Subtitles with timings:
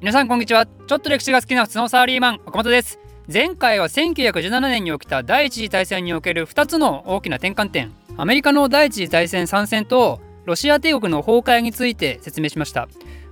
[0.00, 0.64] 皆さんこんにちは。
[0.64, 2.98] ちょっと歴史が好きな普通のサラリーマン岡本です。
[3.30, 12.88] 前回は1917年に起きた第一次大戦における2つの大きな転換点アメリカの第一次大戦参戦とロシア帝国の崩壊について説明しました。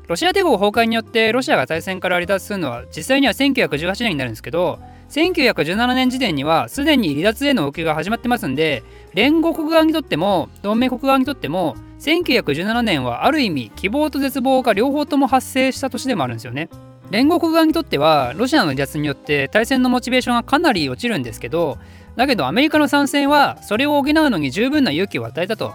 [0.08, 4.78] ロシア帝国崩壊によってロシアが大戦から離脱するのは実際には1918年になるんですけど
[5.08, 8.82] 1917年時点にはすでに離脱への動きが始まってますんで
[9.14, 16.68] 連合国側にとっても同盟国側にとっても1917年はある意味希望と絶望が両方とも発生した年でもあるんですよね。
[17.10, 21.78] 連合国側にとってはロシアの離脱によって対戦のモチベーションがかなり落ちるんですけど
[22.16, 25.72] だけどアメリカの参戦はそれを補うのに十分な勇気を与えたと。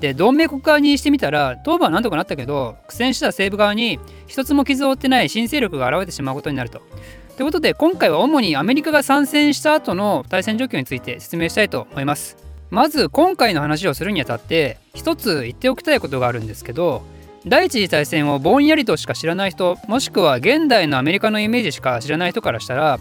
[0.00, 6.82] で同盟国側にしてみたら東部はなんとかなったけど苦戦した西部側に一つも傷を負ってない新勢力が現れてしまうことになると。
[7.36, 12.36] ということで今回は主にアメリカが参戦した後の対戦状況について説明したいと思います。
[12.70, 17.02] まず今回の話をするにあたって一つ言っておきたいことがあるんですけど
[17.46, 22.98] 第一次大戦をぼんやりとしか知らない人もしくは現代のアメリカのイメージしか知らない人からしたら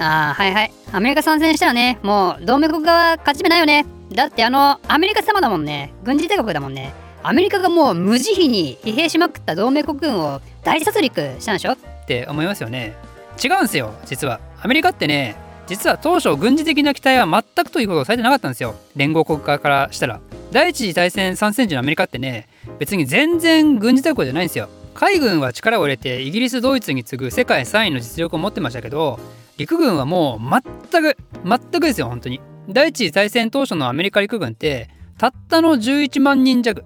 [0.00, 0.72] ああはいはい。
[0.92, 3.84] アメリカ参戦したらねもう同盟国側勝ち目ないよね。
[4.12, 5.92] だってあのアメリカ様だもんね。
[6.04, 6.92] 軍事帝国だもんね。
[7.22, 11.72] アメリカがもう無慈悲に疲弊しまくった同盟国軍を大殺戮したんでしょ？
[11.72, 12.94] って思いますよね。
[13.42, 14.38] 違うんですよ実は。
[14.62, 15.34] アメリカってね
[15.68, 18.74] 実は当初軍事的な期待は全くということをされてなかったんですよ。
[18.96, 20.20] 連合国家からしたら。
[20.50, 24.70] 第一次大戦参戦時のアメリカってね別に全然軍事大国じゃないんですよ。
[24.94, 29.20] 海軍は力を入れてイギリスドイツに次ぐ世界3位の実力を持ってましたけど
[29.58, 32.40] 陸軍はもう全く全くですよ本当に。
[32.70, 34.88] 第一次大戦当初のアメリカ陸軍って
[35.18, 36.84] たったの11万人弱。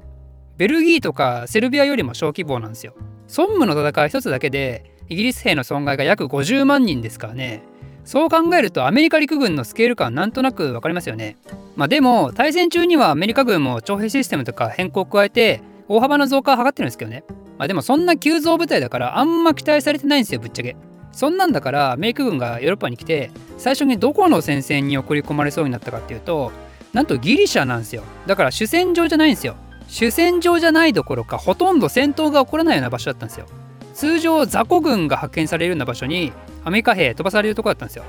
[0.59, 2.95] ベルギーとかセルビアよりも小規模なんですよ。
[3.37, 7.63] 孫務の戦い一つだけでイギリス兵の損害が約50万人ですからね。
[8.05, 11.37] そう考えるとアメリカ陸軍のスケール感なんとなく分かりますよね。
[11.77, 17.25] まあ、でも対戦中にはアメリカ軍も徴兵システムとか変更を加えて大幅な増加を図ってるんですけどね。
[17.59, 20.77] まあ、でもそんな急増部隊だからあんま期待されてないんですよぶっちゃけ。
[21.13, 26.51] そんなんだからアメリカ軍がヨーロッパに来て最初にどこの戦線に送り込まれそうになったかっていうと
[26.93, 28.03] なんとギリシャなんですよ。
[28.27, 29.57] だから主戦場じゃないんですよ。
[29.89, 33.47] 主戦場じゃないどころかほとんど戦闘が起こらないような場所だったんですよ。
[33.95, 36.33] 通常雑魚軍が派遣されるような場所に
[36.65, 38.05] アメリカ兵飛ばされるとこだったんですよ、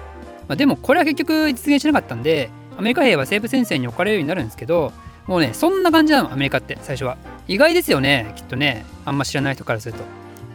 [0.48, 4.94] まあ、でもこれは結局実現しなかったんでアメリカ兵は西部戦線に置かれるようになるんですけど
[5.28, 7.18] もうねそんな感じなのアメリカって最初は。
[7.48, 8.86] 意外ですよねきっとね。
[9.06, 10.04] あんま知らない人からすると。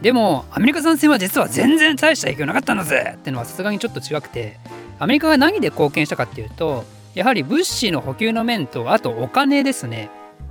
[0.01, 4.57] でもアメリカ参戦は実は全然大した影響なかったんだぜってのはさすがにちょっと違くて。
[4.99, 6.83] アメリカが何で貢献したかっていうと
[7.15, 10.09] やはり物資の補給の面とあとお金ですね。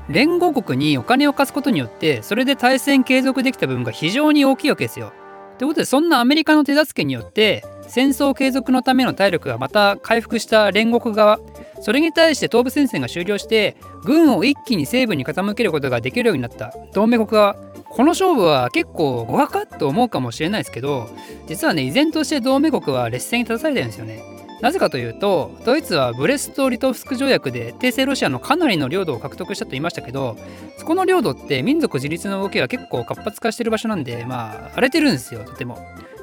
[0.08, 5.12] 連合国にお金を貸すことによってそれで対戦継続できた部分が非常に大きいわけですよ。
[5.58, 11.40] ということでそんなアメリカの手助けによって戦争継続のための体力がまた回復した連合国側。
[11.80, 16.74] それに対して東部戦線が終了して軍を一気に西部に傾けることができるようになった。
[16.92, 17.54] 同盟国側。
[17.90, 21.08] この勝負は結構ごわかと思うかもしれないですけど
[21.46, 24.37] 実はね依然として同盟国は劣勢に立たされてるんですよね。
[24.60, 30.36] なぜかというとドイツはブレスト・リトフスク条約で帝政ロシアのかなりの領土を獲得したと言いましたけど
[30.78, 35.78] そこの領土って民族自立の動きが結構活発化してる場所なんでまあ荒れてるんですよとても。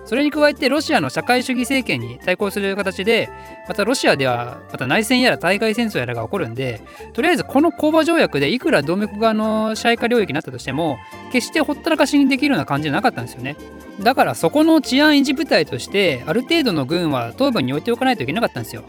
[0.05, 3.29] それに加えてロシアの社会主義政権に対抗する形で
[3.67, 6.81] またロシアではまた内戦やら対外戦争やらが起こるんで
[7.13, 10.97] とりあえずこの講和条約でいくら同盟国側の支配下領域になったとしても
[11.31, 13.55] 決してほったらかしにできるような感じじゃなかったんですよね。
[13.99, 18.83] だからそこの治安維持部隊としてある程度の軍は東部に置いておかないといけなかったんですよ。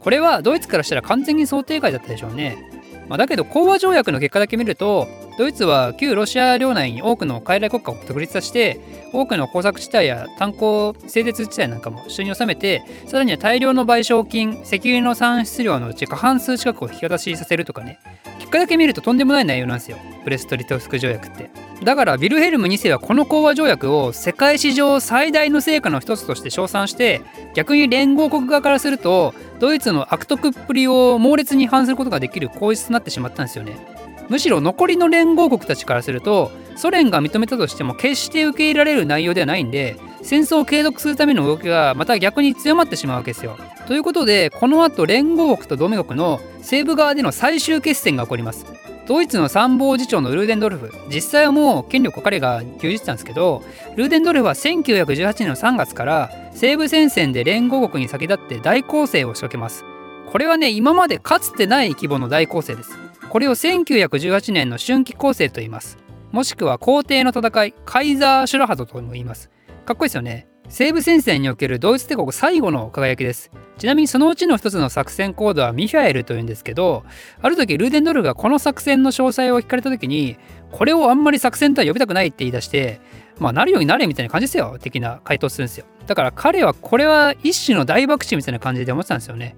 [0.00, 2.70] これはドイツからしたら完全に想定外だったでしょうね。
[3.08, 5.08] まあ、だけど講和条約の結果だけ見ると
[5.40, 8.78] ドイツは旧ロシア領内に多くの傀儡国家を独立させて
[9.10, 18.00] 多くの工作地帯や炭鉱製鉄地帯なんかも収入を収めてさらには大量の賠償金石油の産出量のうち過半数近くを引き渡しさせるとかね。
[18.38, 19.96] 結果だけ見るととんでもない内容なんですよ。
[20.24, 21.48] ブレストリトフスク条約って。
[21.82, 27.22] だからビルヘルム2世はこの講和条約を世界史上最大の成果の一つとして称賛して
[27.54, 33.99] 逆に連合国側からするとドイツの悪徳っぷりを猛烈に反することができる口実となってしまったんですよね。
[34.30, 43.58] むしろ残りの連合国たちからするとソ連が認めたとしても決して受け入れられる内容ではないんで戦争を継続するための動きがまた逆に強まってしまうわけですよ。
[43.86, 48.64] ということでこの後連合国と同盟国の西部側での最終決戦が起こります。
[49.10, 53.64] ドイツの参謀次長のルーデンドルフ実際はもう権力を彼が牛耳ってたんですけど
[53.96, 59.84] ルーデンドルフは1918年の3月から西部戦線で連合国に先立って大攻勢を仕掛けます
[60.30, 65.98] これはね今までかつてない規模の大攻勢ですこれを1918年の春季攻勢と言います。
[66.32, 69.50] もしくは皇帝の戦いカイザー・シュラハトとも言います。
[69.84, 70.48] かっこいいですよね。
[70.68, 73.52] 西部戦線におけるドイツ帝国最後の輝きです。
[73.78, 77.04] ちなみにそのうちの一つの作戦コードはミファエルというんですけど
[77.40, 80.36] ある時ルーデンドルがこの作戦の詳細を聞かれた時に
[80.72, 83.00] これをあんまり作戦とは呼びたくないって言い出して
[83.38, 84.76] まあなるようになれみたいな感じですよ。
[84.80, 85.86] 的な回答するんですよ。
[86.08, 89.54] だから彼はこれは一種の大爆死みたいな感じで思ってたんですよね。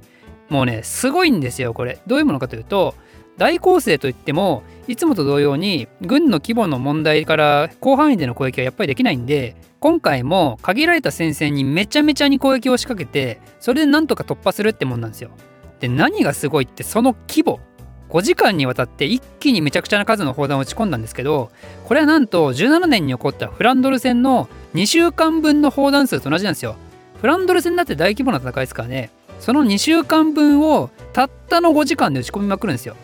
[0.50, 2.00] もうねすごいんですよこれ。
[2.06, 2.94] どういうものかというと
[3.38, 15.30] 大攻勢といってもいつもと同様に軍の規模の問題から広範囲での攻撃はやっぱりできないんで今回も限られた戦線にめちゃめちゃに攻撃を仕掛けてそれでなんとか突破するってもんなんですよ。
[15.80, 17.58] で何がすごいってその規模
[18.10, 21.50] 5時間にわたって一気にめちゃくちゃな数の砲弾を撃ち込んだんですけど
[21.86, 26.76] これはなんと17年に起こったフランドル戦の2週間分の砲弾数と同じなんですよ。
[27.20, 29.10] フランドル戦だって大規模な戦いですからね。
[29.40, 32.94] その2週間分をたったの5時間で撃ち込みまくるんですよ。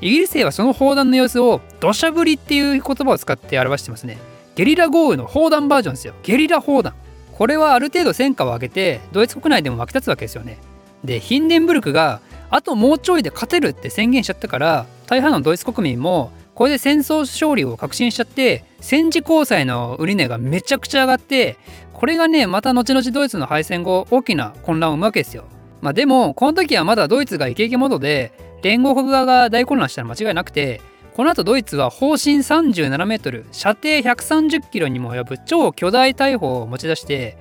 [0.00, 4.18] イギリス兵はその砲弾の様子を土砂降りっていう言葉を使って表してますね。
[4.54, 6.14] ゲリラ豪雨の砲弾バージョンですよ。
[6.22, 6.94] ゲリラ砲弾。
[7.32, 10.58] これはある程度戦果を上げてドイツ国内でも沸き立つわけですよね。
[11.04, 12.20] でヒンデンブルクが
[12.50, 21.58] あともうちょいで勝てるって宣言しちゃったから大半のドイツ国民もこれで戦争勝利を確信しちゃって戦時交際の売値がめちゃくちゃ上がって
[21.92, 25.44] これがねまた後々ドイツの敗戦後大きな混乱を生むわけですよ。
[25.82, 28.32] まあでもこの時はまだドイツがイケイケモードで
[28.66, 30.80] 連合国側が大混乱したら間違いなくて
[31.14, 37.38] この後ドイツは方針37メートル射程130キロにも及ぶ超巨大大砲を持ち出して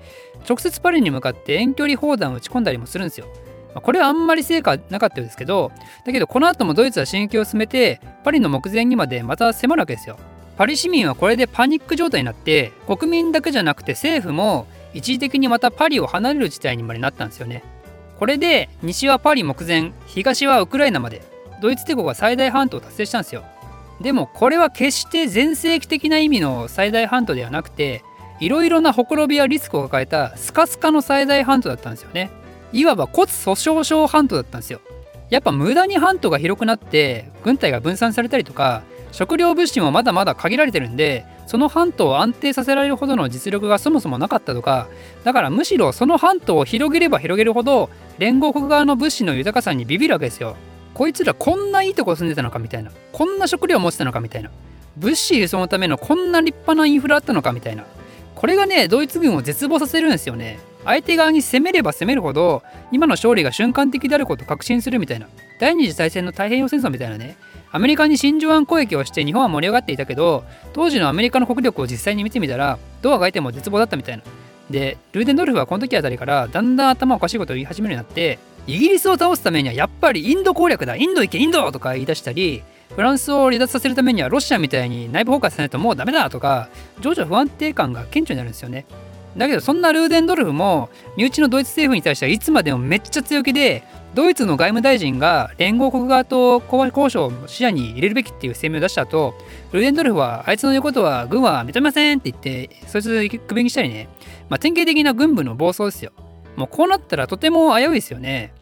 [0.48, 3.25] 直接パリに向かって遠距離砲弾を撃ち込んだりもするんですよ。
[3.74, 5.72] これはあんまり成果なかったですけど
[6.06, 10.18] だけどこの後もドイツは進撃を進めてパリの目前にまでまた迫るわけですよ
[10.56, 17.63] パリ市民はこれでパニック状態になって国民だけじゃなくて政府も一時的にまたパリを離れる事態にまでなったんですよね
[18.20, 21.22] これで西はパリ目前東はウクライナまで。
[21.62, 23.44] ドイツ帝国が最大半島を達成したんですよ。
[24.02, 28.04] でもこれは決して全盛期的な意味の最大半島ではなくて
[28.42, 32.30] いろいろなほころびやリスクを抱えたスカスカの最大半島だったんですよね。
[32.74, 34.82] いわば骨粗鬆症半島だったんですよ。
[35.30, 38.84] やっぱ無駄に半島が広くなって軍隊が分散されたりとか
[39.16, 44.90] 食料物資もまだまだ限られてるんでその半島を安定させられるほどの実力がそもそもなかったとか
[45.24, 50.58] だからむしろその半島を広げれば広げるほど連合国側の物資の豊かさにビビるわけですよ。
[50.94, 52.92] こいつらこんないいとこ住んでたのかみたいな。
[53.14, 54.50] こんな食料持ってたのかみたいな。
[54.98, 57.86] 物資輸送のためのこんな立派なインフラあったのかみたいな。
[58.34, 60.60] これがねドイツ軍を絶望させるんですよね。
[60.86, 65.28] 相手側に攻めれば攻めるほど今の勝利が瞬間的であることを確信するみたいな。
[65.60, 67.38] 第二次大戦の太平洋戦争みたいなね。
[67.72, 74.24] アメリカに真珠湾攻撃をして日本は盛り上がっていたけど当時のアメリカの国力を実際に見てみたらどうあがいても絶望だったみたいな。
[74.70, 82.64] でルーデンドルフはこの時あたりからだんだん頭おかしいことを言い始めるようになってイギリスを倒すためにはやっぱりインド攻略だインド行けインドとか言い出したり
[82.96, 88.86] フランスを離脱させるためにはロシアみたいに内部崩壊させないともうダメだとか情緒不安定感が顕著になるんですよね。
[89.38, 93.84] だけどそんなルーデンドルフも身内のドイツ政府に対してはいつまでもめっちゃ強気で
[94.14, 99.36] ドイツの外務大臣が連合国側と交渉を視野に入れるべきっていう声明を出した後
[99.74, 104.08] ルーデンドルフはあいつの言うことは軍は認めませんって言ってそいつを首にしたりね、
[104.48, 106.14] まあ、典型的な軍部の暴走ですよ。
[106.56, 108.54] もうこうなったらとても危ういですよね。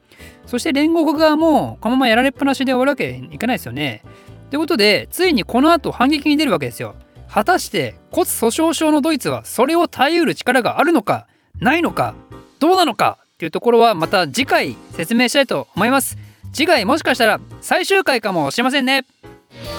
[0.47, 4.03] そして連合国側もこのままやられっぱなしで終わるわけにいかないですよね。
[4.49, 6.95] ということでついにこの後反撃に出るわけですよ。
[7.33, 11.25] 果たして骨粗鬆症のドイツはそれを耐えうる力があるのか
[11.59, 12.13] ないのか
[12.59, 16.15] どうなのかっていうところはまた次回説明したいと思います。
[16.53, 19.05] 次回もしかしたら最終回かもしれませんね。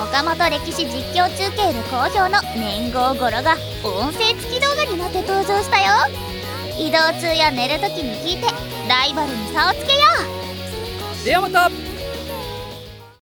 [0.03, 6.13] 岡本歴史実況中継で好評の年号語呂が音声付き動画になって登場したよ。
[6.77, 8.49] 移動中や寝るときに聞いて
[8.89, 10.01] ライバルに差をつけよ
[11.23, 11.25] う。
[11.25, 11.71] ではまた